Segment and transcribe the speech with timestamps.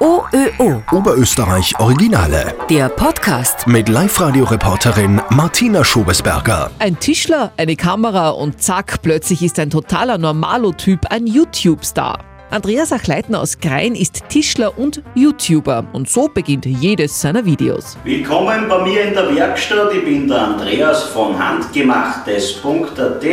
[0.00, 0.82] OÖO.
[0.92, 2.54] Oberösterreich Originale.
[2.70, 3.66] Der Podcast.
[3.66, 6.70] Mit Live-Radio-Reporterin Martina Schobesberger.
[6.78, 12.18] Ein Tischler, eine Kamera und zack, plötzlich ist ein totaler Normalo-Typ ein YouTube-Star.
[12.50, 17.98] Andreas Achleitner aus Grein ist Tischler und YouTuber und so beginnt jedes seiner Videos.
[18.02, 19.92] Willkommen bei mir in der Werkstatt.
[19.94, 23.24] Ich bin der Andreas von handgemachtes.at.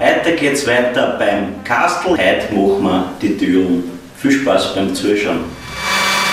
[0.00, 2.12] Heute geht's weiter beim Kastel.
[2.12, 3.99] Heute machen wir die Türen.
[4.20, 5.44] Viel Spaß beim Zuschauen.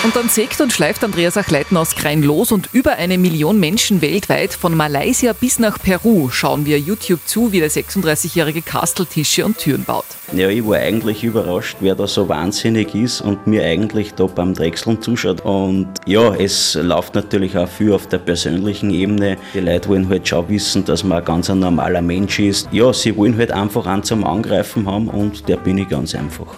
[0.04, 4.00] Und dann sägt und schleift Andreas Achleitner aus Grein los und über eine Million Menschen
[4.00, 9.44] weltweit, von Malaysia bis nach Peru, schauen wir YouTube zu, wie der 36-jährige Kastel Tische
[9.44, 10.04] und Türen baut.
[10.32, 14.54] Ja, ich war eigentlich überrascht, wer da so wahnsinnig ist und mir eigentlich da beim
[14.54, 15.40] Drechseln zuschaut.
[15.40, 19.36] Und ja, es läuft natürlich auch viel auf der persönlichen Ebene.
[19.52, 22.68] Die Leute wollen halt schon wissen, dass man ein ganz ein normaler Mensch ist.
[22.70, 26.54] Ja, sie wollen halt einfach einen zum Angreifen haben und der bin ich ganz einfach.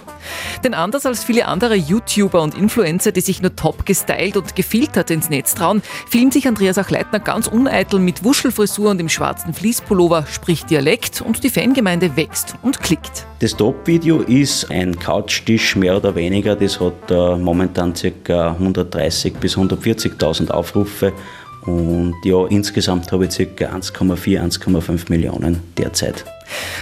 [0.63, 5.11] Denn anders als viele andere YouTuber und Influencer, die sich nur top gestylt und gefiltert
[5.11, 10.25] ins Netz trauen, filmt sich Andreas Achleitner ganz uneitel mit Wuschelfrisur und im schwarzen Fließpullover,
[10.27, 13.25] spricht Dialekt und die Fangemeinde wächst und klickt.
[13.39, 16.55] Das Top-Video ist ein Couchtisch, mehr oder weniger.
[16.55, 18.55] Das hat äh, momentan ca.
[18.59, 21.11] 130.000 bis 140.000 Aufrufe.
[21.65, 23.65] Und ja, insgesamt habe ich ca.
[23.65, 26.25] 1,4, 1,5 Millionen derzeit.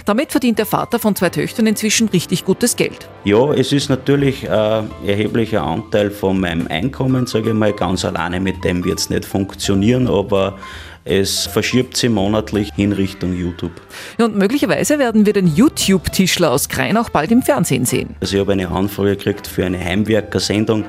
[0.04, 3.08] Damit verdient der Vater von zwei Töchtern inzwischen richtig gutes Geld.
[3.24, 7.72] Ja, es ist natürlich ein erheblicher Anteil von meinem Einkommen, sage ich mal.
[7.72, 10.58] Ganz alleine mit dem wird es nicht funktionieren, aber
[11.04, 13.72] es verschiebt sich monatlich in Richtung YouTube.
[14.18, 18.16] Ja, und möglicherweise werden wir den YouTube-Tischler aus Krein auch bald im Fernsehen sehen.
[18.20, 20.84] Also ich habe eine Anfrage gekriegt für eine Heimwerkersendung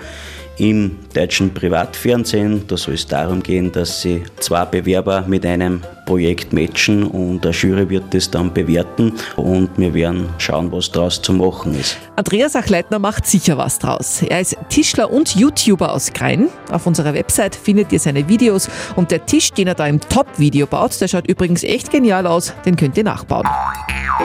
[0.61, 2.67] im deutschen Privatfernsehen.
[2.67, 7.51] Da soll es darum gehen, dass sie zwei Bewerber mit einem Projekt matchen und der
[7.51, 11.97] Jury wird das dann bewerten und wir werden schauen, was daraus zu machen ist.
[12.15, 14.21] Andreas Achleitner macht sicher was draus.
[14.21, 16.49] Er ist Tischler und YouTuber aus Grein.
[16.71, 20.67] Auf unserer Website findet ihr seine Videos und der Tisch, den er da im Top-Video
[20.67, 23.47] baut, der schaut übrigens echt genial aus, den könnt ihr nachbauen.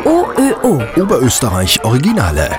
[0.05, 0.83] OÖO.
[1.01, 2.51] Oberösterreich Originale.